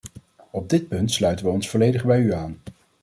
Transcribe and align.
Op 0.51 0.69
dit 0.69 0.87
punt 0.87 1.11
sluiten 1.11 1.45
wij 1.45 1.53
ons 1.53 1.69
volledig 1.69 2.03
bij 2.05 2.19
u 2.19 2.33
aan. 2.33 2.57